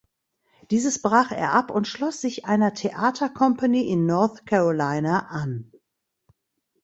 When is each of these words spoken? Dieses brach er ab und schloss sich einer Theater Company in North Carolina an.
Dieses 0.71 0.99
brach 1.03 1.29
er 1.31 1.53
ab 1.53 1.69
und 1.69 1.87
schloss 1.87 2.21
sich 2.21 2.45
einer 2.45 2.73
Theater 2.73 3.29
Company 3.29 3.83
in 3.87 4.07
North 4.07 4.47
Carolina 4.47 5.27
an. 5.29 5.71